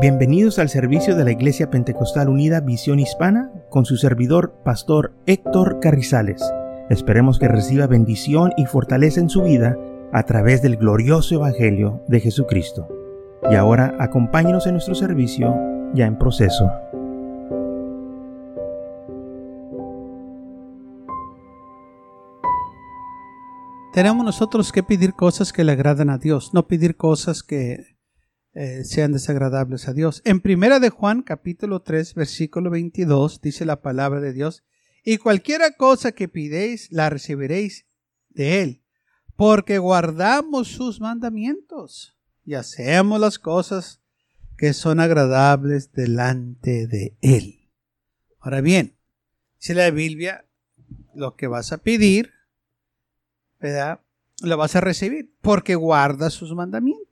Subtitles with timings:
[0.00, 5.80] Bienvenidos al servicio de la Iglesia Pentecostal Unida Visión Hispana con su servidor, Pastor Héctor
[5.80, 6.40] Carrizales.
[6.88, 9.76] Esperemos que reciba bendición y fortaleza en su vida
[10.12, 12.86] a través del glorioso Evangelio de Jesucristo.
[13.50, 15.52] Y ahora acompáñenos en nuestro servicio
[15.94, 16.70] ya en proceso.
[23.92, 27.97] Tenemos nosotros que pedir cosas que le agradan a Dios, no pedir cosas que
[28.60, 30.20] eh, sean desagradables a Dios.
[30.24, 34.64] En primera de Juan capítulo 3 versículo 22 dice la palabra de Dios,
[35.04, 37.86] y cualquiera cosa que pidéis la recibiréis
[38.30, 38.82] de Él,
[39.36, 44.00] porque guardamos sus mandamientos y hacemos las cosas
[44.56, 47.70] que son agradables delante de Él.
[48.40, 48.96] Ahora bien,
[49.58, 50.44] si la Biblia
[51.14, 52.32] lo que vas a pedir,
[53.60, 54.00] ¿verdad?
[54.42, 57.07] Lo vas a recibir porque guarda sus mandamientos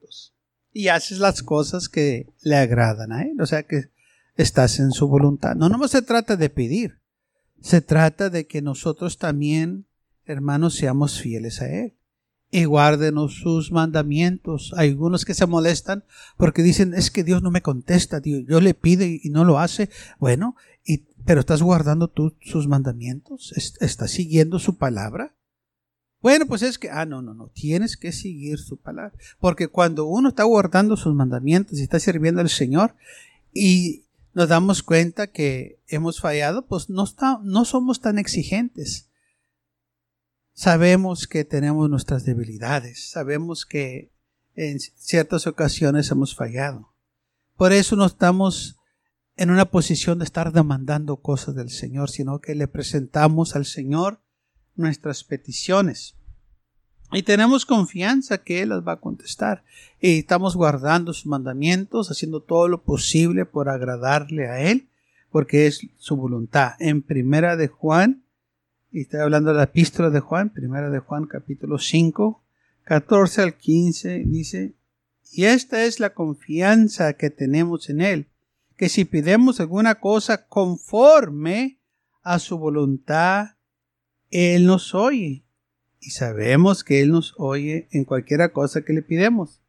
[0.77, 3.41] y haces las cosas que le agradan a Él.
[3.41, 3.89] O sea que
[4.37, 5.55] estás en su voluntad.
[5.57, 6.99] No, no se trata de pedir.
[7.63, 9.87] Se trata de que nosotros también,
[10.27, 11.95] hermanos, seamos fieles a Él
[12.51, 14.75] y guárdenos sus mandamientos.
[14.77, 16.05] Hay algunos que se molestan
[16.37, 19.89] porque dicen, es que Dios no me contesta, yo le pido y, no lo hace.
[20.19, 25.35] Bueno, y, pero estás guardando tú sus mandamientos, estás siguiendo su palabra.
[26.27, 29.13] Bueno, pues es que, ah, no, no, no, tienes que seguir su palabra.
[29.39, 32.97] Porque cuando uno está guardando sus mandamientos y está sirviendo al Señor
[33.55, 39.09] y nos damos cuenta que hemos fallado, pues no, está, no somos tan exigentes.
[40.53, 44.11] Sabemos que tenemos nuestras debilidades, sabemos que
[44.57, 46.93] en ciertas ocasiones hemos fallado.
[47.57, 48.81] Por eso no estamos
[49.37, 54.26] en una posición de estar demandando cosas del Señor, sino que le presentamos al Señor
[54.77, 56.15] nuestras peticiones.
[57.13, 59.63] Y tenemos confianza que Él las va a contestar.
[60.01, 64.89] Y estamos guardando sus mandamientos, haciendo todo lo posible por agradarle a Él,
[65.31, 66.73] porque es su voluntad.
[66.81, 68.25] En primera de Juan,
[68.91, 72.43] y estoy hablando de la epístola de Juan, primera de Juan capítulo 5,
[72.85, 74.75] 14 al 15, dice,
[75.33, 78.29] y esta es la confianza que tenemos en Él,
[78.77, 81.81] que si pidemos alguna cosa conforme
[82.23, 83.56] a su voluntad,
[84.31, 85.45] Él nos oye
[86.01, 89.61] y sabemos que Él nos oye en cualquiera cosa que le pidemos.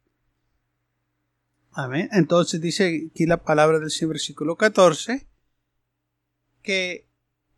[1.72, 2.08] Amén.
[2.12, 5.26] Entonces dice aquí la palabra del versículo 14
[6.62, 7.08] que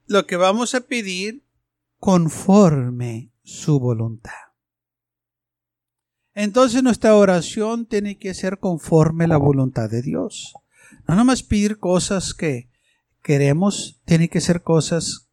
[0.07, 1.43] lo que vamos a pedir
[1.99, 4.33] conforme su voluntad.
[6.35, 10.55] Entonces nuestra oración tiene que ser conforme la voluntad de Dios.
[11.07, 12.71] No nomás pedir cosas que
[13.23, 15.30] queremos, tiene que ser cosas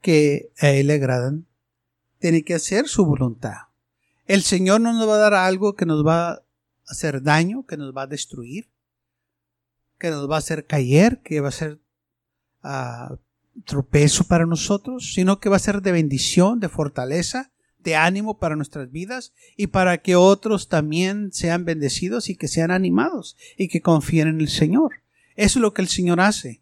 [0.00, 1.46] que a Él le agradan
[2.18, 3.68] tiene que hacer su voluntad.
[4.26, 6.42] El Señor no nos va a dar algo que nos va a
[6.86, 8.70] hacer daño, que nos va a destruir,
[9.98, 11.80] que nos va a hacer caer, que va a ser
[12.62, 13.16] uh,
[13.64, 18.56] tropezo para nosotros, sino que va a ser de bendición, de fortaleza, de ánimo para
[18.56, 23.80] nuestras vidas y para que otros también sean bendecidos y que sean animados y que
[23.80, 24.92] confíen en el Señor.
[25.36, 26.60] Eso es lo que el Señor hace.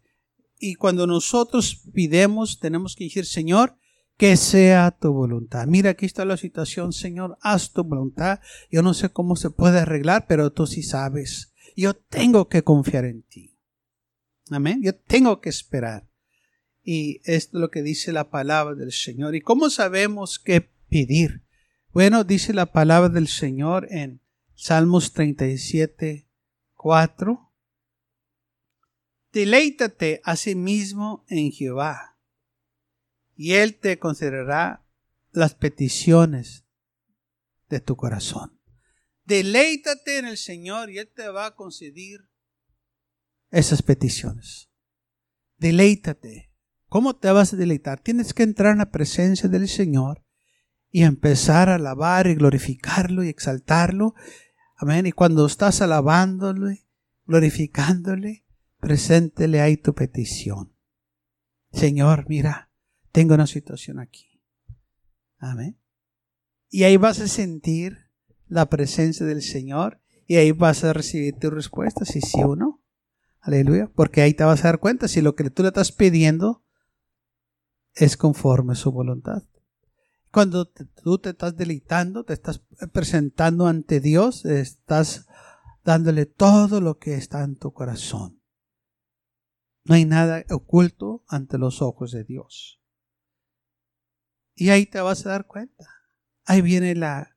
[0.59, 3.77] Y cuando nosotros pidemos, tenemos que decir, Señor,
[4.17, 5.65] que sea tu voluntad.
[5.65, 8.41] Mira, aquí está la situación, Señor, haz tu voluntad.
[8.69, 11.53] Yo no sé cómo se puede arreglar, pero tú sí sabes.
[11.77, 13.57] Yo tengo que confiar en ti.
[14.51, 14.81] Amén.
[14.83, 16.09] Yo tengo que esperar.
[16.83, 19.35] Y esto es lo que dice la palabra del Señor.
[19.35, 21.43] ¿Y cómo sabemos qué pedir?
[21.93, 24.21] Bueno, dice la palabra del Señor en
[24.53, 26.27] Salmos 37,
[26.75, 27.48] 4.
[29.31, 32.17] Deleítate a sí mismo en Jehová
[33.35, 34.85] y Él te considerará
[35.31, 36.65] las peticiones
[37.69, 38.59] de tu corazón.
[39.23, 42.27] Deleítate en el Señor y Él te va a conceder
[43.51, 44.69] esas peticiones.
[45.57, 46.51] Deleítate.
[46.87, 48.01] ¿Cómo te vas a deleitar?
[48.01, 50.25] Tienes que entrar en la presencia del Señor
[50.89, 54.15] y empezar a alabar y glorificarlo y exaltarlo.
[54.75, 55.05] Amén.
[55.05, 56.87] Y cuando estás alabándole,
[57.25, 58.43] glorificándole,
[58.79, 60.73] preséntele ahí tu petición.
[61.71, 62.71] Señor, mira,
[63.11, 64.41] tengo una situación aquí.
[65.37, 65.79] Amén.
[66.69, 68.09] Y ahí vas a sentir
[68.47, 72.81] la presencia del Señor y ahí vas a recibir tu respuesta, si sí o no.
[73.39, 73.89] Aleluya.
[73.95, 76.63] Porque ahí te vas a dar cuenta si lo que tú le estás pidiendo
[77.95, 79.43] es conforme a su voluntad.
[80.31, 82.59] Cuando tú te estás deleitando, te estás
[82.91, 85.25] presentando ante Dios, estás
[85.83, 88.38] dándole todo lo que está en tu corazón.
[89.89, 92.79] No hay nada oculto ante los ojos de Dios.
[94.53, 95.83] Y ahí te vas a dar cuenta.
[96.45, 97.35] Ahí viene la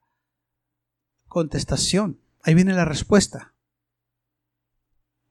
[1.29, 2.21] contestación.
[2.43, 3.55] Ahí viene la respuesta.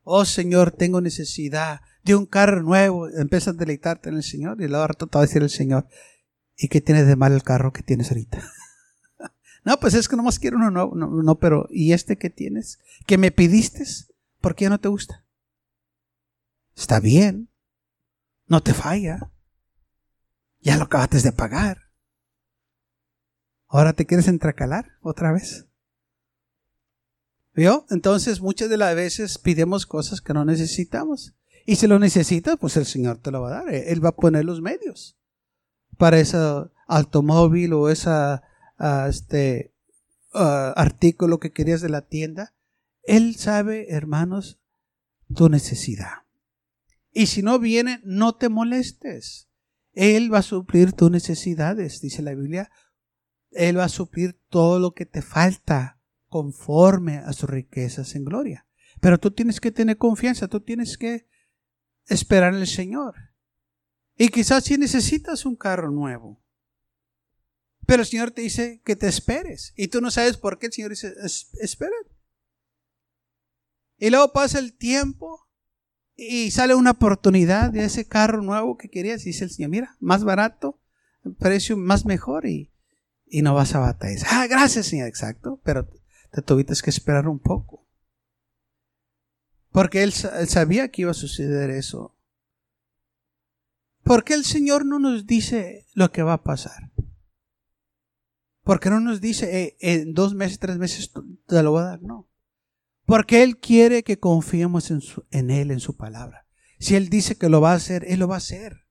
[0.02, 3.08] Oh Señor, tengo necesidad de un carro nuevo.
[3.08, 5.86] Empiezas a deleitarte en el Señor y luego te va a decir el Señor,
[6.58, 8.42] ¿y qué tienes de mal el carro que tienes ahorita?
[9.64, 10.96] no, pues es que nomás quiero uno nuevo.
[10.96, 12.80] No, no, pero ¿y este que tienes?
[13.06, 13.86] ¿Que me pidiste?
[14.40, 15.24] ¿Por qué no te gusta?
[16.76, 17.50] Está bien.
[18.48, 19.32] No te falla.
[20.60, 21.92] Ya lo acabaste de pagar.
[23.68, 25.68] Ahora te quieres entracalar otra vez.
[27.54, 27.86] ¿Vio?
[27.90, 31.36] Entonces muchas de las veces pidemos cosas que no necesitamos.
[31.66, 33.74] Y si lo necesitas, pues el Señor te lo va a dar.
[33.74, 35.18] Él va a poner los medios
[35.98, 36.38] para ese
[36.88, 39.74] automóvil o ese ah, este,
[40.34, 42.54] ah, artículo que querías de la tienda.
[43.04, 44.60] Él sabe, hermanos,
[45.34, 46.21] tu necesidad.
[47.12, 49.50] Y si no viene, no te molestes.
[49.94, 52.72] Él va a suplir tus necesidades, dice la Biblia.
[53.52, 58.66] Él va a suplir todo lo que te falta conforme a sus riquezas en gloria.
[59.02, 61.28] Pero tú tienes que tener confianza, tú tienes que
[62.08, 63.16] esperar el Señor.
[64.16, 66.42] Y quizás si necesitas un carro nuevo.
[67.86, 69.74] Pero el Señor te dice que te esperes.
[69.76, 71.14] Y tú no sabes por qué el Señor dice,
[71.60, 71.96] espera.
[73.98, 75.50] Y luego pasa el tiempo
[76.16, 79.24] y sale una oportunidad de ese carro nuevo que querías.
[79.24, 80.80] Y dice el Señor, mira, más barato,
[81.40, 82.72] precio más mejor y,
[83.26, 84.28] y no vas a batallar.
[84.30, 85.60] Ah, gracias, Señor, exacto.
[85.64, 85.88] Pero
[86.32, 87.88] te tuviste que esperar un poco.
[89.72, 92.18] Porque él, sabía que iba a suceder eso.
[94.04, 96.92] ¿Por qué el Señor no nos dice lo que va a pasar?
[98.64, 101.12] Porque no nos dice, eh, en dos meses, tres meses
[101.48, 102.31] te lo va a dar, no.
[103.12, 106.48] Porque Él quiere que confiemos en, Él, en su palabra.
[106.80, 108.88] Si Él dice que lo va a hacer, Él lo va a hacer.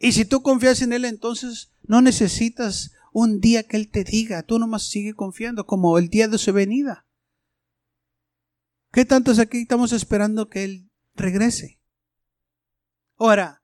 [0.00, 4.42] Y si tú confías en Él, entonces no necesitas un día que Él te diga,
[4.42, 7.06] tú nomás sigue confiando, como el día de su venida.
[8.90, 11.80] ¿Qué tantos aquí estamos esperando que Él regrese?
[13.16, 13.62] Ahora,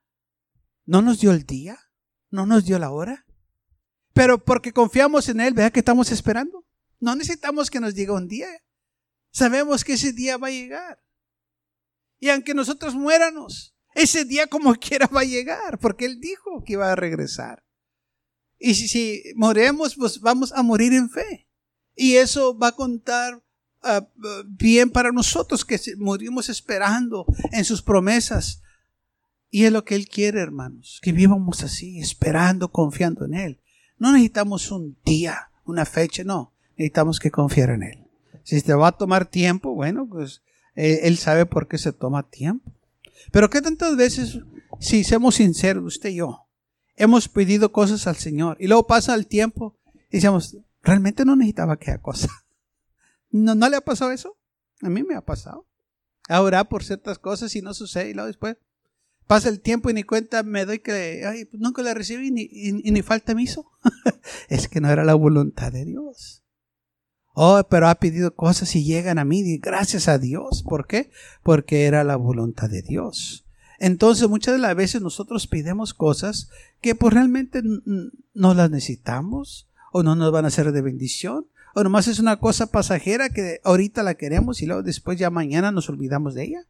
[0.84, 1.76] ¿no nos dio el día?
[2.30, 3.26] ¿No nos dio la hora?
[4.12, 6.64] Pero porque confiamos en Él, vea que estamos esperando.
[7.00, 8.46] No necesitamos que nos diga un día.
[9.30, 11.02] Sabemos que ese día va a llegar.
[12.18, 16.74] Y aunque nosotros muéramos, ese día como quiera va a llegar, porque Él dijo que
[16.74, 17.64] iba a regresar.
[18.58, 21.48] Y si, si moremos, pues vamos a morir en fe.
[21.94, 23.42] Y eso va a contar
[23.82, 24.08] ah,
[24.46, 28.62] bien para nosotros que morimos esperando en sus promesas.
[29.50, 33.60] Y es lo que Él quiere, hermanos, que vivamos así, esperando, confiando en Él.
[33.96, 36.54] No necesitamos un día, una fecha, no.
[36.76, 38.07] Necesitamos que confiar en Él.
[38.48, 40.40] Si te va a tomar tiempo, bueno, pues
[40.74, 42.72] eh, Él sabe por qué se toma tiempo.
[43.30, 44.38] Pero ¿qué tantas veces,
[44.80, 46.46] si seamos sinceros, usted y yo,
[46.96, 49.76] hemos pedido cosas al Señor y luego pasa el tiempo
[50.10, 52.30] y decimos, realmente no necesitaba aquella cosa.
[53.30, 54.38] ¿No, ¿No le ha pasado eso?
[54.80, 55.66] A mí me ha pasado.
[56.26, 58.56] Ahora por ciertas cosas y no sucede y luego después
[59.26, 62.48] pasa el tiempo y ni cuenta me doy que ay, pues nunca la recibí ni,
[62.50, 63.70] y, ni falta me hizo.
[64.48, 66.44] es que no era la voluntad de Dios.
[67.40, 70.64] Oh, pero ha pedido cosas y llegan a mí, gracias a Dios.
[70.64, 71.12] ¿Por qué?
[71.44, 73.46] Porque era la voluntad de Dios.
[73.78, 76.50] Entonces muchas de las veces nosotros pidemos cosas
[76.80, 77.62] que pues realmente
[78.34, 81.46] no las necesitamos o no nos van a ser de bendición
[81.76, 85.70] o nomás es una cosa pasajera que ahorita la queremos y luego después ya mañana
[85.70, 86.66] nos olvidamos de ella.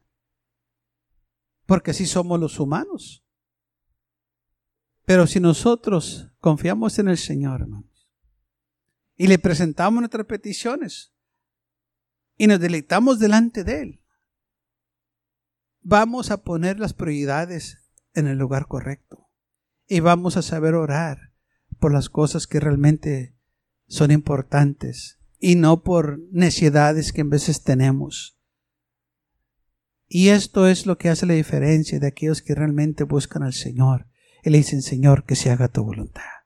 [1.65, 3.23] Porque así somos los humanos.
[5.03, 7.88] Pero si nosotros confiamos en el Señor, hermanos,
[9.19, 11.13] y le presentamos nuestras peticiones
[12.37, 14.01] y nos deleitamos delante de Él,
[15.81, 19.29] vamos a poner las prioridades en el lugar correcto
[19.87, 21.33] y vamos a saber orar
[21.79, 23.35] por las cosas que realmente
[23.87, 28.39] son importantes y no por necesidades que en veces tenemos.
[30.07, 34.07] Y esto es lo que hace la diferencia de aquellos que realmente buscan al Señor
[34.45, 36.38] y le dicen, Señor, que se haga tu voluntad.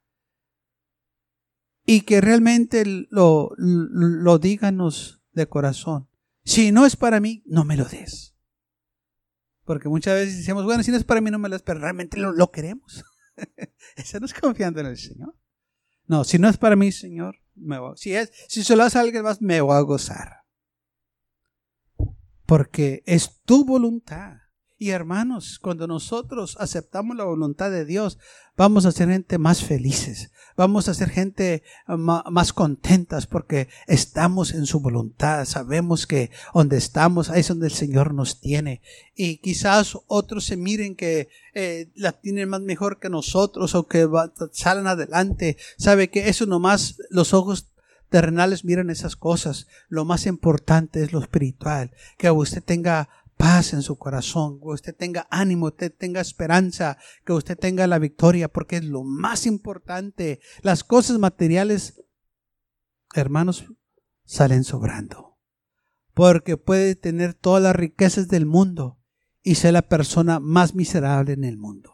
[1.85, 6.07] Y que realmente lo, lo díganos de corazón.
[6.45, 8.33] Si no es para mí, no me lo des.
[9.65, 11.79] Porque muchas veces decimos, bueno, si no es para mí, no me lo es, pero
[11.79, 13.05] realmente lo, queremos.
[13.95, 15.35] Eso no es confiando en el Señor.
[16.05, 17.95] No, si no es para mí, Señor, me voy.
[17.95, 20.43] Si, es, si se lo hace a alguien más, me voy a gozar.
[22.45, 24.42] Porque es tu voluntad.
[24.83, 28.17] Y hermanos, cuando nosotros aceptamos la voluntad de Dios,
[28.57, 34.53] vamos a ser gente más felices, vamos a ser gente ah, más contentas porque estamos
[34.53, 38.81] en su voluntad, sabemos que donde estamos ahí es donde el Señor nos tiene.
[39.15, 44.05] Y quizás otros se miren que eh, la tienen más mejor que nosotros o que
[44.51, 47.69] salen adelante, sabe que eso nomás los ojos
[48.09, 49.65] terrenales miran esas cosas.
[49.87, 51.89] Lo más importante es lo espiritual.
[52.19, 53.09] Que usted tenga
[53.43, 57.99] paz en su corazón, que usted tenga ánimo, usted tenga esperanza, que usted tenga la
[57.99, 60.39] victoria, porque es lo más importante.
[60.61, 62.01] Las cosas materiales,
[63.13, 63.65] hermanos,
[64.23, 65.37] salen sobrando.
[66.13, 68.97] Porque puede tener todas las riquezas del mundo
[69.41, 71.93] y ser la persona más miserable en el mundo.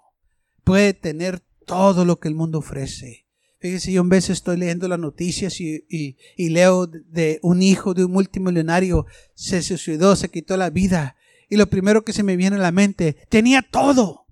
[0.63, 3.25] Puede tener todo lo que el mundo ofrece.
[3.57, 8.11] Fíjese, yo un vez estoy leyendo las noticias y, leo de un hijo de un
[8.11, 11.15] multimillonario se suicidó, se quitó la vida.
[11.49, 14.27] Y lo primero que se me viene a la mente, tenía todo,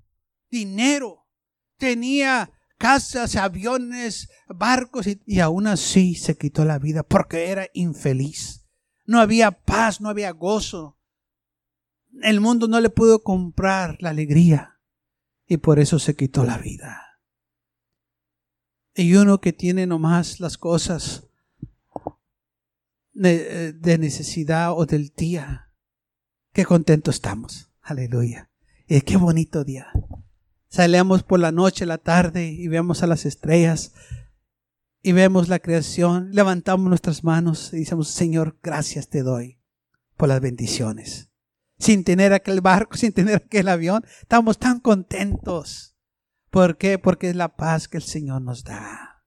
[0.49, 1.27] dinero,
[1.77, 8.65] tenía casas, aviones, barcos y, y aún así se quitó la vida porque era infeliz.
[9.05, 10.99] No había paz, no había gozo.
[12.21, 14.79] El mundo no le pudo comprar la alegría
[15.47, 17.03] y por eso se quitó la vida.
[18.93, 21.27] Y uno que tiene nomás las cosas
[23.13, 25.66] de, necesidad o del día,
[26.57, 27.69] qué contento estamos.
[27.83, 28.49] Aleluya.
[28.87, 29.91] Y qué bonito día.
[30.69, 33.93] Salemos por la noche, la tarde y vemos a las estrellas
[35.03, 39.61] y vemos la creación, levantamos nuestras manos y decimos, Señor, gracias te doy
[40.15, 41.29] por las bendiciones.
[41.77, 45.95] Sin tener aquel barco, sin tener aquel avión, estamos tan contentos.
[46.49, 46.97] ¿Por qué?
[46.97, 49.23] Porque es la paz que el Señor nos da.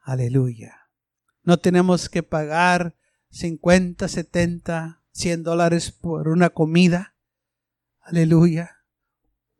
[0.00, 0.90] Aleluya.
[1.44, 2.94] No tenemos que pagar
[3.30, 7.14] 50, 70, 100 dólares por una comida.
[8.00, 8.78] Aleluya.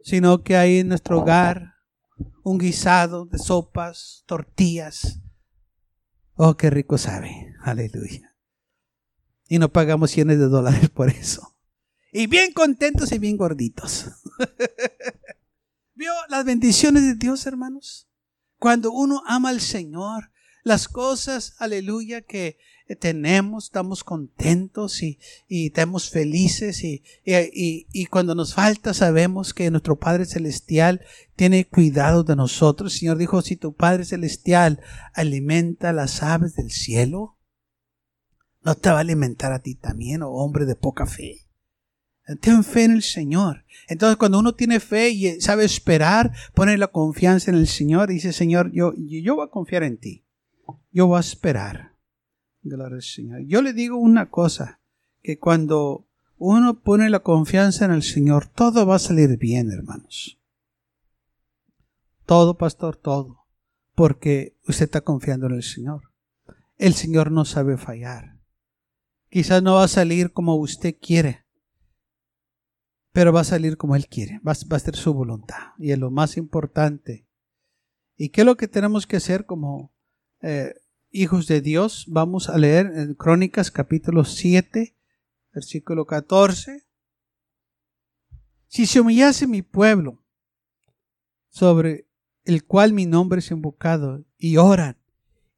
[0.03, 1.75] Sino que hay en nuestro hogar
[2.43, 5.21] un guisado de sopas, tortillas.
[6.35, 7.55] Oh, qué rico sabe.
[7.63, 8.37] Aleluya.
[9.49, 11.57] Y no pagamos cientos de dólares por eso.
[12.13, 14.11] Y bien contentos y bien gorditos.
[15.95, 18.09] ¿Vio las bendiciones de Dios, hermanos?
[18.59, 20.33] Cuando uno ama al Señor,
[20.65, 22.59] las cosas, aleluya, que
[22.97, 25.19] tenemos, estamos contentos y,
[25.49, 31.01] estamos felices y, y, y, cuando nos falta sabemos que nuestro Padre Celestial
[31.37, 32.93] tiene cuidado de nosotros.
[32.93, 34.81] El Señor dijo, si tu Padre Celestial
[35.15, 37.39] alimenta las aves del cielo,
[38.63, 41.47] ¿no te va a alimentar a ti también, oh hombre de poca fe?
[42.41, 43.65] Ten fe en el Señor.
[43.89, 48.33] Entonces, cuando uno tiene fe y sabe esperar, pone la confianza en el Señor, dice,
[48.33, 50.25] Señor, yo, yo voy a confiar en ti.
[50.93, 51.91] Yo voy a esperar.
[52.63, 54.81] Yo le digo una cosa,
[55.23, 56.07] que cuando
[56.39, 60.39] uno pone la confianza en el Señor, todo va a salir bien, hermanos.
[62.25, 63.47] Todo, pastor, todo.
[63.95, 66.13] Porque usted está confiando en el Señor.
[66.79, 68.39] El Señor no sabe fallar.
[69.29, 71.45] Quizás no va a salir como usted quiere,
[73.13, 75.75] pero va a salir como Él quiere, va, a ser su voluntad.
[75.79, 77.27] Y es lo más importante.
[78.17, 79.93] ¿Y qué es lo que tenemos que hacer como
[80.41, 80.75] eh,
[81.11, 82.07] hijos de Dios?
[82.09, 84.97] Vamos a leer en Crónicas capítulo 7,
[85.53, 86.87] versículo 14.
[88.69, 90.25] Si se humillase mi pueblo,
[91.49, 92.09] sobre
[92.45, 94.97] el cual mi nombre es invocado, y oran,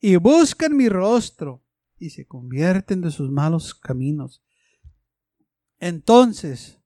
[0.01, 1.63] y buscan mi rostro,
[1.99, 4.43] y se convierten de sus malos caminos,
[5.79, 6.81] entonces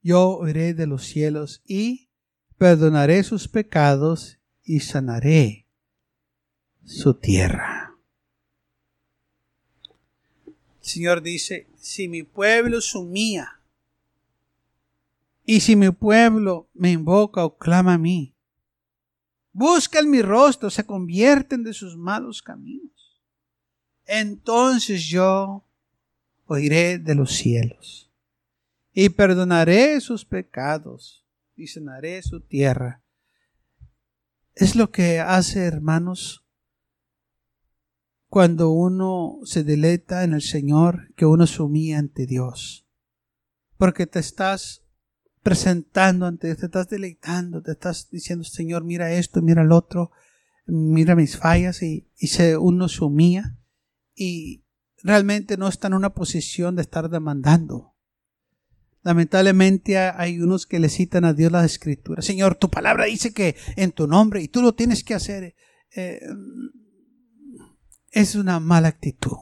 [0.00, 2.10] yo oiré de los cielos y
[2.56, 5.65] perdonaré sus pecados y sanaré
[6.86, 7.96] su tierra.
[10.46, 13.60] El Señor dice, si mi pueblo sumía
[15.44, 18.34] y si mi pueblo me invoca o clama a mí,
[19.52, 23.20] buscan mi rostro, se convierten de sus malos caminos,
[24.04, 25.64] entonces yo
[26.46, 28.12] oiré de los cielos
[28.92, 31.26] y perdonaré sus pecados
[31.56, 33.02] y sanaré su tierra.
[34.54, 36.45] Es lo que hace, hermanos,
[38.36, 41.62] cuando uno se deleita en el Señor, que uno se
[41.94, 42.86] ante Dios.
[43.78, 44.84] Porque te estás
[45.42, 50.10] presentando ante Dios, te estás deleitando, te estás diciendo, Señor, mira esto, mira el otro,
[50.66, 53.56] mira mis fallas, y, y se, uno se humilla
[54.14, 54.66] y
[55.02, 57.96] realmente no está en una posición de estar demandando
[59.02, 62.26] Lamentablemente hay unos que le citan a Dios las escrituras.
[62.26, 65.54] Señor, tu palabra dice que en tu nombre y tú lo tienes que hacer.
[65.94, 66.20] Eh,
[68.10, 69.36] es una mala actitud.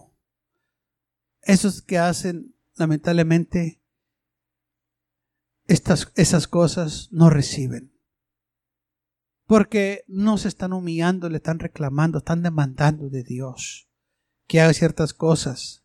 [1.42, 3.82] Esos que hacen, lamentablemente,
[5.66, 7.92] estas, esas cosas no reciben.
[9.46, 13.90] Porque no se están humillando, le están reclamando, están demandando de Dios
[14.46, 15.84] que haga ciertas cosas.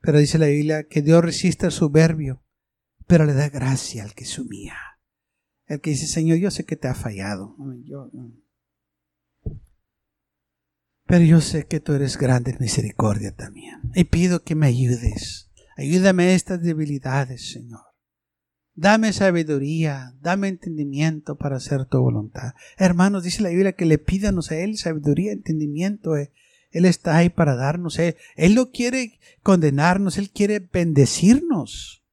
[0.00, 2.42] Pero dice la Biblia que Dios resiste al soberbio
[3.08, 4.76] pero le da gracia al que sumía.
[5.66, 7.56] El que dice, Señor, yo sé que te ha fallado.
[11.08, 13.80] Pero yo sé que tú eres grande en misericordia también.
[13.94, 15.50] Y pido que me ayudes.
[15.78, 17.80] Ayúdame a estas debilidades, Señor.
[18.74, 22.52] Dame sabiduría, dame entendimiento para hacer tu voluntad.
[22.76, 26.14] Hermanos, dice la Biblia que le pídanos a Él sabiduría, entendimiento.
[26.14, 26.30] Eh.
[26.70, 27.98] Él está ahí para darnos.
[27.98, 28.18] Eh.
[28.36, 32.04] Él no quiere condenarnos, Él quiere bendecirnos.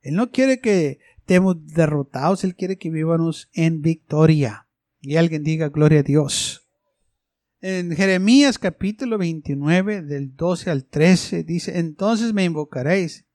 [0.00, 4.66] Él no quiere que estemos derrotados, Él quiere que vivamos en victoria.
[5.02, 6.69] Y alguien diga gloria a Dios.
[7.62, 13.26] En Jeremías capítulo 29 del 12 al 13 dice, entonces me invocaréis,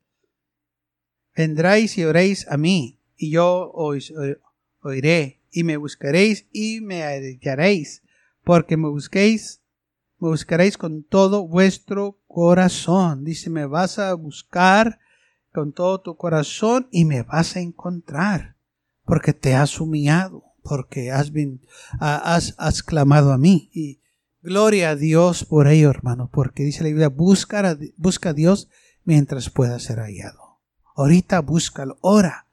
[1.36, 4.12] vendráis y oréis a mí, y yo os
[4.82, 8.01] oiré, y me buscaréis y me hallaréis,
[8.44, 9.62] porque me busquéis,
[10.17, 13.25] me buscaréis con todo vuestro corazón.
[13.25, 15.00] Dice, me vas a buscar
[15.53, 18.58] con todo tu corazón y me vas a encontrar,
[19.03, 21.32] porque te has humillado, porque has,
[22.58, 23.70] has, clamado a mí.
[23.72, 24.01] Y
[24.46, 28.70] Gloria a Dios por ello, hermano, porque dice la Biblia, busca a Dios
[29.04, 30.60] mientras pueda ser hallado.
[30.96, 32.46] Ahorita búscalo, ora.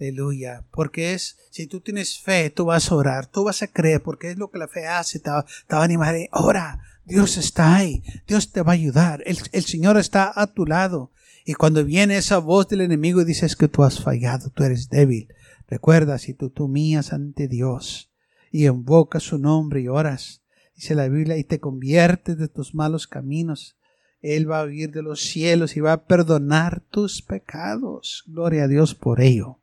[0.00, 0.64] Aleluya.
[0.72, 4.32] Porque es, si tú tienes fe, tú vas a orar, tú vas a creer, porque
[4.32, 6.16] es lo que la fe hace, te va, a animar.
[6.32, 10.66] Ora, Dios está ahí, Dios te va a ayudar, el, el Señor está a tu
[10.66, 11.12] lado.
[11.44, 14.88] Y cuando viene esa voz del enemigo y dices que tú has fallado, tú eres
[14.88, 15.32] débil,
[15.68, 18.10] recuerda, si tú, tú mías ante Dios
[18.50, 20.42] y invocas su nombre y oras,
[20.78, 23.76] dice la Biblia, y te conviertes de tus malos caminos.
[24.20, 28.22] Él va a oír de los cielos y va a perdonar tus pecados.
[28.28, 29.58] Gloria a Dios por ello.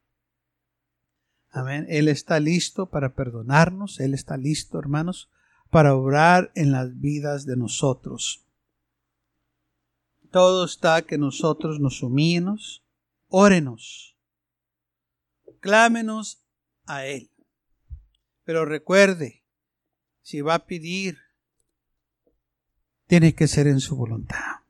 [1.52, 1.86] Amén.
[1.88, 4.02] Él está listo para perdonarnos.
[4.02, 5.30] Él está listo, hermanos,
[5.70, 8.46] para obrar en las vidas de nosotros.
[10.32, 12.84] Todo está que nosotros nos humillemos,
[13.30, 14.18] órenos,
[15.62, 16.44] clámenos
[16.86, 17.32] a Él.
[18.44, 19.45] Pero recuerde,
[20.26, 21.20] si va a pedir,
[23.06, 24.64] tiene que ser en su voluntad.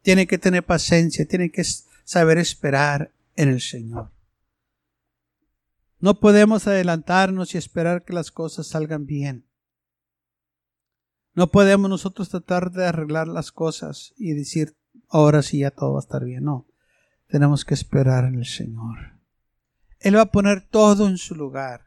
[0.00, 4.12] Tiene que tener paciencia, tiene que saber esperar en el Señor.
[5.98, 9.46] No podemos adelantarnos y esperar que las cosas salgan bien.
[11.34, 14.74] No podemos nosotros tratar de arreglar las cosas y decir,
[15.06, 16.44] ahora sí ya todo va a estar bien.
[16.44, 16.66] No,
[17.26, 19.20] tenemos que esperar en el Señor.
[20.00, 21.86] Él va a poner todo en su lugar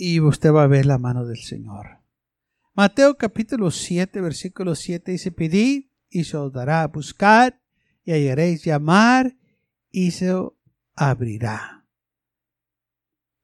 [0.00, 1.98] y usted va a ver la mano del Señor.
[2.72, 7.52] Mateo capítulo 7, versículo 7 dice, pedid y se os dará, buscad
[8.02, 9.36] y hallaréis, llamar
[9.90, 10.34] y se
[10.94, 11.84] abrirá.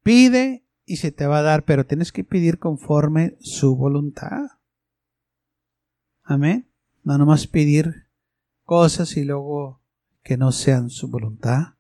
[0.03, 4.47] Pide y se te va a dar, pero tienes que pedir conforme su voluntad.
[6.23, 6.73] Amén.
[7.03, 8.07] No nomás pedir
[8.65, 9.83] cosas y luego
[10.23, 11.75] que no sean su voluntad.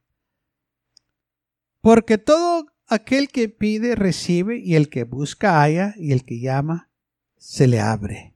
[1.80, 6.88] Porque todo Aquel que pide recibe y el que busca haya y el que llama
[7.36, 8.34] se le abre.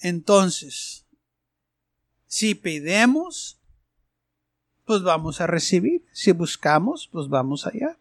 [0.00, 1.06] Entonces,
[2.26, 3.58] si pedimos,
[4.84, 6.04] pues vamos a recibir.
[6.12, 7.98] Si buscamos, pues vamos allá.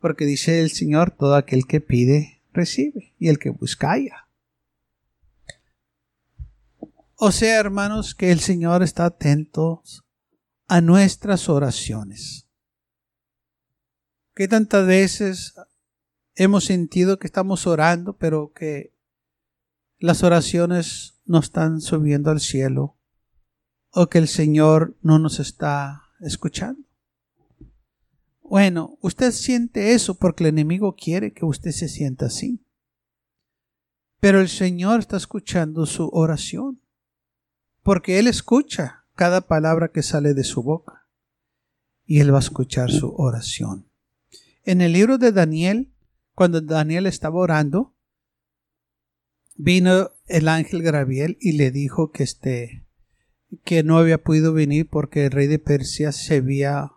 [0.00, 3.14] Porque dice el Señor, todo aquel que pide, recibe.
[3.18, 4.28] Y el que busca, haya.
[7.16, 9.82] O sea, hermanos, que el Señor está atento
[10.68, 12.43] a nuestras oraciones.
[14.34, 15.54] ¿Qué tantas veces
[16.34, 18.92] hemos sentido que estamos orando, pero que
[19.98, 22.98] las oraciones no están subiendo al cielo
[23.92, 26.82] o que el Señor no nos está escuchando?
[28.42, 32.60] Bueno, usted siente eso porque el enemigo quiere que usted se sienta así.
[34.18, 36.82] Pero el Señor está escuchando su oración,
[37.84, 41.06] porque Él escucha cada palabra que sale de su boca
[42.04, 43.93] y Él va a escuchar su oración.
[44.64, 45.92] En el libro de Daniel,
[46.34, 47.94] cuando Daniel estaba orando,
[49.56, 52.86] vino el ángel Gabriel y le dijo que este
[53.62, 56.90] que no había podido venir porque el rey de Persia se había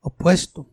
[0.00, 0.72] opuesto.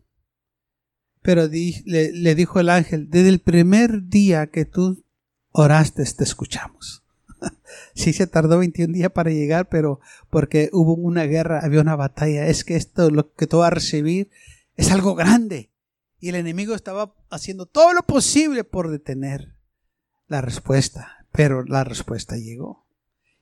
[1.22, 5.04] Pero le, le, dijo el ángel, desde el primer día que tú
[5.50, 7.04] oraste te escuchamos.
[7.94, 10.00] sí se tardó 21 días para llegar, pero
[10.30, 12.46] porque hubo una guerra, había una batalla.
[12.46, 14.30] Es que esto, lo que tú vas a recibir,
[14.76, 15.70] es algo grande.
[16.18, 19.56] Y el enemigo estaba haciendo todo lo posible por detener
[20.26, 22.84] la respuesta, pero la respuesta llegó.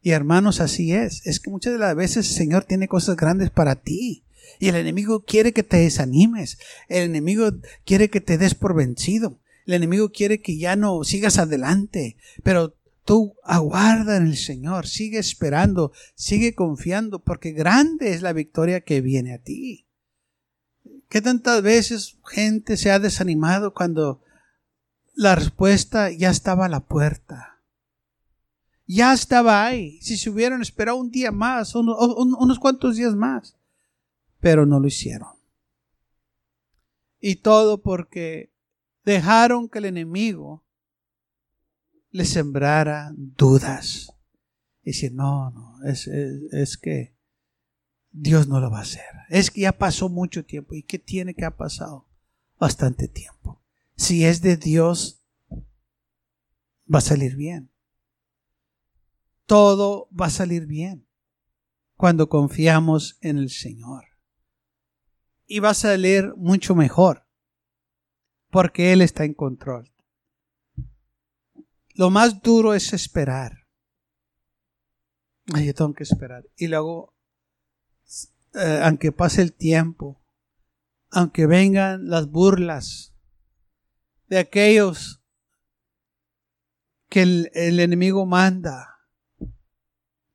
[0.01, 1.25] Y hermanos, así es.
[1.27, 4.25] Es que muchas de las veces el Señor tiene cosas grandes para ti.
[4.59, 6.59] Y el enemigo quiere que te desanimes.
[6.89, 7.49] El enemigo
[7.85, 9.39] quiere que te des por vencido.
[9.65, 12.17] El enemigo quiere que ya no sigas adelante.
[12.43, 14.89] Pero tú aguarda en el Señor.
[14.89, 15.93] Sigue esperando.
[16.17, 17.21] Sigue confiando.
[17.21, 19.87] Porque grande es la victoria que viene a ti.
[21.13, 24.23] ¿Qué tantas veces gente se ha desanimado cuando
[25.15, 27.61] la respuesta ya estaba a la puerta.
[28.87, 30.01] Ya estaba ahí.
[30.01, 33.59] Si se hubieran esperado un día más, unos, cuantos días más.
[34.41, 35.29] Pero no lo hicieron.
[37.21, 38.51] Y todo porque
[39.05, 40.65] dejaron que el enemigo
[42.11, 44.15] le sembrara dudas.
[44.83, 47.15] Y decir, no, no, es, es, que
[48.13, 49.05] Dios no lo va a hacer.
[49.29, 50.75] Es que ya pasó mucho tiempo.
[50.75, 52.07] ¿Y qué tiene que ha pasado?
[52.59, 53.63] Bastante tiempo.
[53.97, 55.25] Si es de Dios,
[56.93, 57.71] va a salir bien.
[59.47, 61.09] Todo va a salir bien
[61.97, 64.05] cuando confiamos en el Señor.
[65.47, 67.27] Y va a salir mucho mejor
[68.51, 69.93] porque Él está en control.
[71.95, 73.67] Lo más duro es esperar.
[75.53, 76.45] Ay, yo tengo que esperar.
[76.57, 77.12] Y luego,
[78.55, 80.21] eh, aunque pase el tiempo,
[81.11, 83.15] aunque vengan las burlas
[84.29, 85.23] de aquellos
[87.09, 88.99] que el, enemigo manda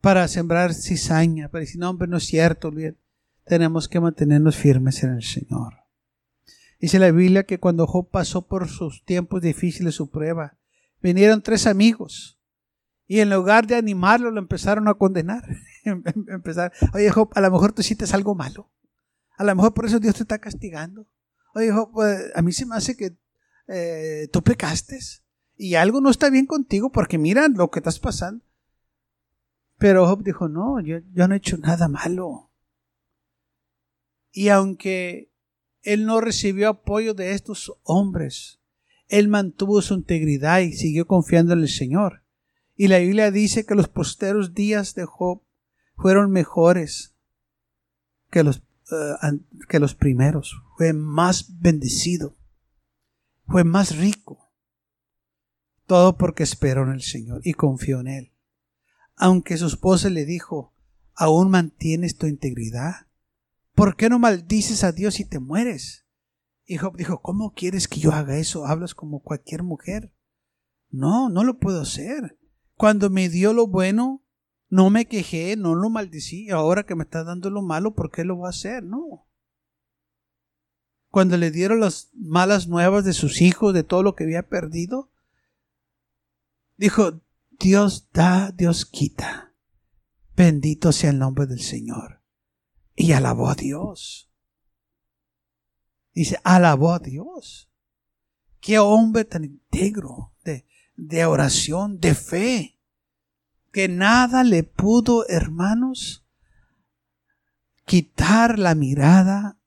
[0.01, 2.71] para sembrar cizaña, para decir, no, hombre, no es cierto,
[3.45, 5.73] tenemos que mantenernos firmes en el Señor.
[6.79, 10.57] Dice la Biblia que cuando Job pasó por sus tiempos difíciles, su prueba,
[11.01, 12.39] vinieron tres amigos
[13.07, 15.43] y en lugar de animarlo lo empezaron a condenar.
[15.87, 18.69] Em, em, empezar, oye, Job, a lo mejor tú hiciste algo malo.
[19.37, 21.07] A lo mejor por eso Dios te está castigando.
[21.55, 23.15] Oye, Job, pues, a mí se me hace que
[23.67, 24.99] eh, tú pecaste
[25.55, 28.43] y algo no está bien contigo porque mira lo que estás pasando.
[29.77, 32.51] Pero Job dijo, no, yo, yo no he hecho nada malo.
[34.31, 35.31] Y aunque
[35.83, 38.59] él no recibió apoyo de estos hombres,
[39.07, 42.23] él mantuvo su integridad y siguió confiando en el Señor.
[42.75, 45.46] Y la Biblia dice que los posteros días de Job
[45.97, 47.15] fueron mejores
[48.29, 50.61] que los, eh, que los primeros.
[50.77, 52.37] Fue más bendecido.
[53.47, 54.51] Fue más rico.
[55.85, 58.33] Todo porque esperó en el Señor y confió en Él.
[59.15, 60.73] Aunque su esposa le dijo,
[61.15, 63.07] ¿aún mantienes tu integridad?
[63.73, 66.05] ¿Por qué no maldices a Dios y te mueres?
[66.65, 68.65] Y Job dijo, ¿cómo quieres que yo haga eso?
[68.65, 70.13] Hablas como cualquier mujer.
[70.89, 72.37] No, no lo puedo hacer.
[72.75, 74.26] Cuando me dio lo bueno,
[74.69, 76.49] no me quejé, no lo maldecí.
[76.49, 78.83] Ahora que me está dando lo malo, ¿por qué lo voy a hacer?
[78.83, 79.27] No.
[81.09, 85.11] Cuando le dieron las malas nuevas de sus hijos, de todo lo que había perdido,
[86.75, 87.21] dijo,
[87.59, 89.53] Dios da, Dios quita.
[90.35, 92.21] Bendito sea el nombre del Señor.
[92.95, 94.31] Y alabó a Dios.
[96.13, 97.71] Dice, alabó a Dios.
[98.59, 102.76] Qué hombre tan íntegro de, de oración, de fe,
[103.71, 106.25] que nada le pudo, hermanos,
[107.85, 109.59] quitar la mirada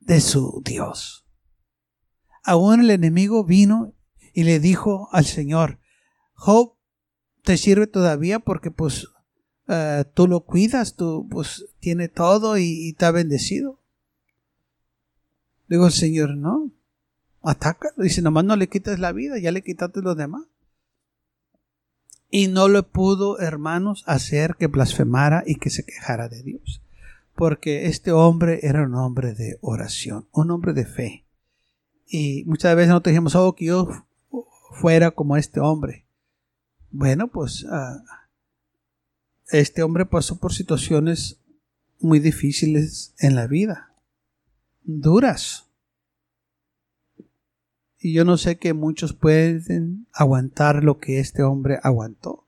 [0.00, 1.26] de su Dios.
[2.42, 3.94] Aún el enemigo vino
[4.32, 5.78] y le dijo al Señor,
[6.34, 6.76] Job
[7.42, 9.08] te sirve todavía porque pues
[9.66, 13.80] eh, tú lo cuidas, tú pues tiene todo y, y está bendecido.
[15.68, 16.72] Digo el Señor, no,
[17.42, 17.90] ataca.
[17.96, 20.44] Dice, nomás no le quites la vida, ya le quitaste los demás.
[22.30, 26.82] Y no le pudo, hermanos, hacer que blasfemara y que se quejara de Dios.
[27.34, 31.24] Porque este hombre era un hombre de oración, un hombre de fe.
[32.06, 33.88] Y muchas veces nosotros dijimos, oh, que yo
[34.80, 36.06] fuera como este hombre.
[36.90, 38.02] Bueno, pues ah,
[39.48, 41.40] este hombre pasó por situaciones
[42.00, 43.88] muy difíciles en la vida
[44.88, 45.67] duras.
[48.00, 52.46] Y yo no sé que muchos pueden aguantar lo que este hombre aguantó,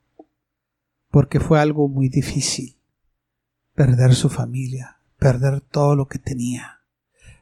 [1.10, 2.76] porque fue algo muy difícil.
[3.74, 6.80] Perder su familia, perder todo lo que tenía,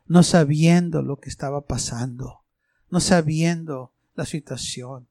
[0.07, 2.45] no sabiendo lo que estaba pasando,
[2.91, 5.09] no sabiendo la situación.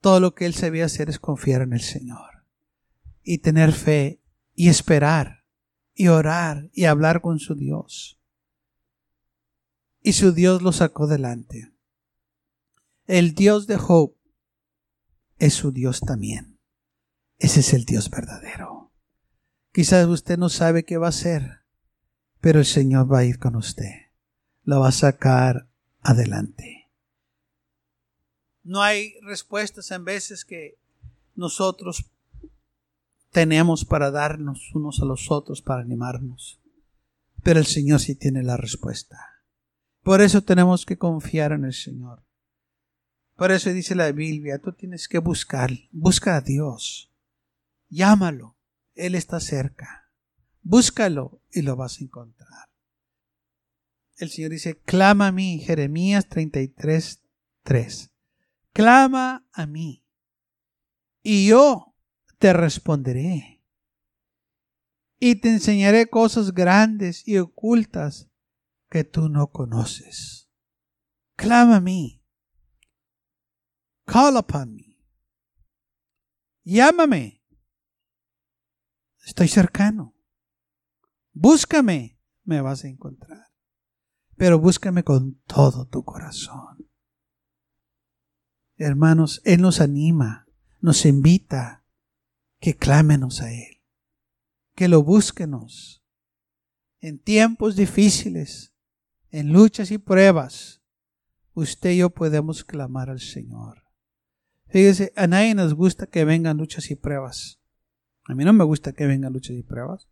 [0.00, 2.44] Todo lo que él sabía hacer es confiar en el Señor
[3.22, 4.20] y tener fe
[4.54, 5.44] y esperar
[5.94, 8.19] y orar y hablar con su Dios
[10.02, 11.72] y su Dios lo sacó delante.
[13.06, 14.14] El Dios de Job
[15.38, 16.58] es su Dios también.
[17.38, 18.92] Ese es el Dios verdadero.
[19.72, 21.60] Quizás usted no sabe qué va a hacer,
[22.40, 23.92] pero el Señor va a ir con usted.
[24.62, 25.68] Lo va a sacar
[26.02, 26.90] adelante.
[28.62, 30.78] No hay respuestas en veces que
[31.34, 32.10] nosotros
[33.30, 36.60] tenemos para darnos unos a los otros, para animarnos.
[37.42, 39.29] Pero el Señor sí tiene la respuesta.
[40.02, 42.24] Por eso tenemos que confiar en el Señor.
[43.36, 47.12] Por eso dice la Biblia, tú tienes que buscar, busca a Dios.
[47.88, 48.56] Llámalo,
[48.94, 50.10] Él está cerca.
[50.62, 52.68] Búscalo y lo vas a encontrar.
[54.16, 57.22] El Señor dice, clama a mí, Jeremías 33,
[57.62, 58.10] 3.
[58.72, 60.04] Clama a mí
[61.22, 61.94] y yo
[62.38, 63.62] te responderé
[65.18, 68.29] y te enseñaré cosas grandes y ocultas
[68.90, 70.50] que tú no conoces.
[71.36, 72.22] Clama a mí.
[74.04, 74.98] Call upon me.
[76.64, 77.42] Llámame.
[79.24, 80.16] Estoy cercano.
[81.32, 83.46] Búscame, me vas a encontrar.
[84.36, 86.90] Pero búscame con todo tu corazón.
[88.76, 90.46] Hermanos, Él nos anima,
[90.80, 91.84] nos invita
[92.58, 93.82] que clámenos a Él,
[94.74, 96.02] que lo búsquenos
[97.00, 98.74] en tiempos difíciles,
[99.30, 100.82] en luchas y pruebas.
[101.54, 103.84] Usted y yo podemos clamar al Señor.
[104.68, 107.60] Fíjese, a nadie nos gusta que vengan luchas y pruebas.
[108.26, 110.08] A mí no me gusta que vengan luchas y pruebas.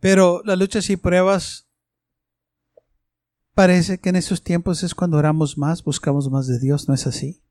[0.00, 1.68] Pero las luchas y pruebas
[3.54, 7.06] parece que en esos tiempos es cuando oramos más, buscamos más de Dios, ¿no es
[7.06, 7.44] así?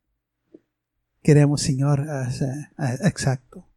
[1.24, 2.06] Queremos, Señor,
[3.04, 3.70] exacto.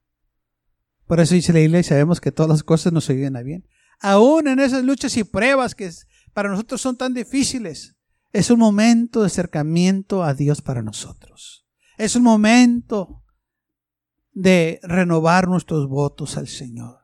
[1.07, 3.69] Por eso dice la iglesia, sabemos que todas las cosas nos ayudan a bien.
[4.01, 5.91] Aún en esas luchas y pruebas que
[6.33, 7.97] para nosotros son tan difíciles,
[8.33, 11.67] es un momento de acercamiento a Dios para nosotros.
[11.97, 13.23] Es un momento
[14.33, 16.99] de renovar nuestros votos al Señor.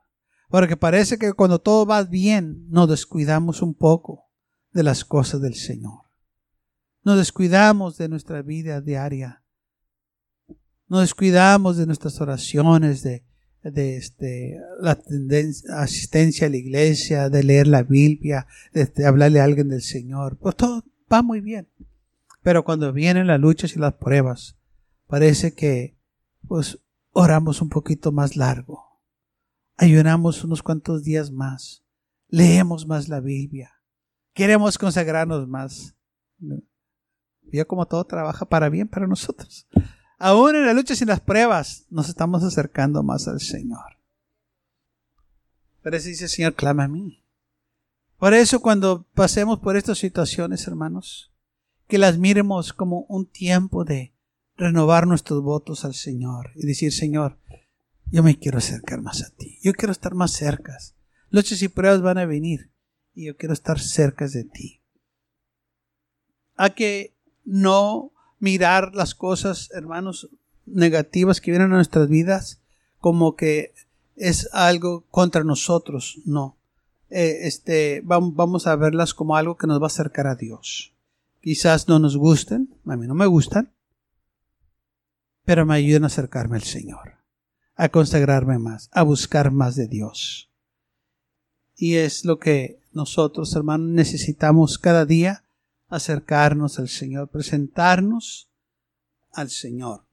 [0.48, 4.30] Porque parece que cuando todo va bien, nos descuidamos un poco
[4.72, 6.10] de las cosas del Señor.
[7.04, 9.44] Nos descuidamos de nuestra vida diaria.
[10.88, 13.24] Nos descuidamos de nuestras oraciones, de,
[13.62, 14.98] de este, la
[15.76, 20.38] asistencia a la iglesia, de leer la Biblia, de, hablarle a alguien del Señor.
[20.38, 21.68] Pues todo va muy bien.
[22.42, 24.56] Pero cuando vienen las luchas y las pruebas,
[25.06, 25.96] parece que
[26.48, 26.78] pues
[27.12, 28.90] oramos un poquito más largo
[29.80, 31.82] ayunamos unos cuantos días más,
[32.28, 33.72] leemos más la Biblia,
[34.34, 35.96] queremos consagrarnos más.
[37.42, 39.66] Vio como todo trabaja para bien para nosotros.
[40.22, 43.96] Aún en las luchas y las pruebas nos estamos acercando más al Señor.
[45.82, 47.24] Pero eso dice el Señor, clama a mí.
[48.18, 51.32] Por eso cuando pasemos por estas situaciones, hermanos,
[51.88, 54.12] que las miremos como un tiempo de
[54.58, 57.38] renovar nuestros votos al Señor y decir, Señor,
[58.12, 59.58] yo me quiero acercar más a ti.
[59.62, 60.76] Yo quiero estar más cerca.
[61.30, 62.70] Luchas y pruebas van a venir
[63.14, 64.82] y yo quiero estar cerca de ti.
[66.56, 70.28] Hay que no mirar las cosas, hermanos,
[70.66, 72.60] negativas que vienen a nuestras vidas
[72.98, 73.72] como que
[74.16, 76.18] es algo contra nosotros.
[76.24, 76.56] No.
[77.08, 80.92] Eh, este, vamos a verlas como algo que nos va a acercar a Dios.
[81.40, 83.72] Quizás no nos gusten, a mí no me gustan,
[85.44, 87.20] pero me ayudan a acercarme al Señor
[87.80, 90.50] a consagrarme más, a buscar más de Dios.
[91.74, 95.44] Y es lo que nosotros, hermanos, necesitamos cada día,
[95.90, 98.48] acercarnos al Señor, presentarnos
[99.32, 100.06] al Señor.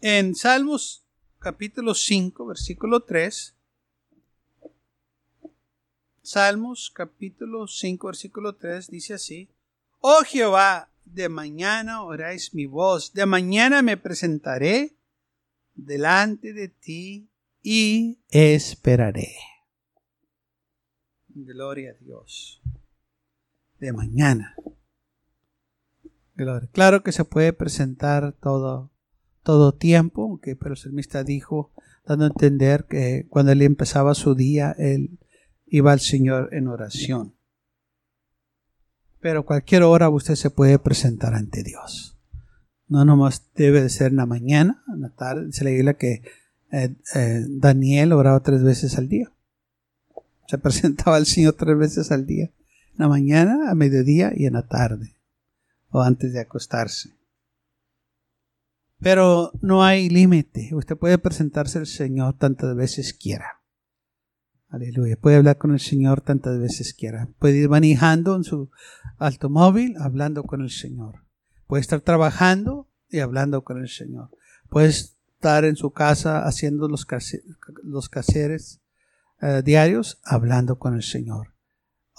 [0.00, 1.04] En Salmos
[1.38, 3.54] capítulo 5, versículo 3,
[6.22, 9.50] Salmos capítulo 5, versículo 3 dice así,
[10.00, 14.96] Oh Jehová, de mañana oráis mi voz, de mañana me presentaré
[15.74, 17.28] delante de ti
[17.62, 19.34] y esperaré.
[21.28, 22.62] Gloria a Dios.
[23.82, 24.54] De mañana.
[26.70, 28.92] Claro que se puede presentar todo,
[29.42, 31.72] todo tiempo, aunque pero el salmista dijo,
[32.06, 35.18] dando a entender que cuando él empezaba su día, él
[35.66, 37.34] iba al Señor en oración.
[39.18, 42.16] Pero cualquier hora usted se puede presentar ante Dios.
[42.86, 45.50] No nomás debe de ser en la mañana, en la tarde.
[45.50, 46.22] Se le que
[46.70, 49.32] eh, eh, Daniel oraba tres veces al día.
[50.46, 52.52] Se presentaba al Señor tres veces al día.
[52.94, 55.16] La mañana, a mediodía y en la tarde.
[55.90, 57.16] O antes de acostarse.
[58.98, 60.70] Pero no hay límite.
[60.72, 63.62] Usted puede presentarse al Señor tantas veces quiera.
[64.68, 65.16] Aleluya.
[65.20, 67.28] Puede hablar con el Señor tantas veces quiera.
[67.38, 68.70] Puede ir manejando en su
[69.18, 71.24] automóvil hablando con el Señor.
[71.66, 74.30] Puede estar trabajando y hablando con el Señor.
[74.70, 77.06] Puede estar en su casa haciendo los,
[77.82, 78.10] los
[79.42, 81.51] eh, diarios, hablando con el Señor.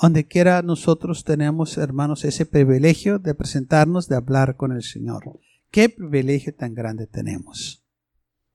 [0.02, 5.40] Donde quiera nosotros tenemos, hermanos, ese privilegio de presentarnos, de hablar con el Señor.
[5.72, 7.84] Qué privilegio tan grande tenemos.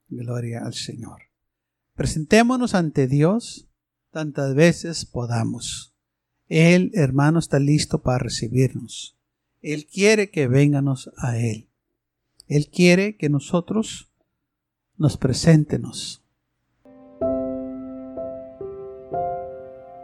[0.08, 1.22] Gloria al Señor.
[1.94, 3.68] Presentémonos ante Dios
[4.10, 5.94] tantas veces podamos.
[6.48, 9.16] Él, hermano, está listo para recibirnos.
[9.60, 11.68] Él quiere que venganos a Él.
[12.46, 14.10] Él quiere que nosotros
[14.96, 16.24] nos presentemos.